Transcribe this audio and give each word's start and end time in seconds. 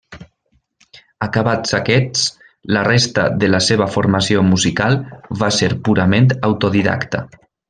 Acabats 1.25 1.75
aquests, 1.79 2.23
la 2.77 2.83
resta 2.89 3.27
de 3.43 3.51
la 3.51 3.61
seva 3.67 3.89
formació 3.97 4.45
musical 4.51 4.99
va 5.43 5.55
ser 5.63 5.71
purament 5.89 6.31
autodidacta. 6.53 7.27